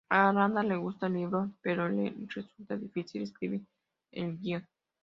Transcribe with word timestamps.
A 0.09 0.29
Aranda 0.29 0.63
le 0.63 0.77
gustaba 0.77 1.09
el 1.09 1.13
libro 1.13 1.51
pero 1.61 1.87
le 1.87 2.11
resultaba 2.33 2.79
difícil 2.81 3.21
escribir 3.21 3.61
el 4.11 4.39
guion. 4.39 4.67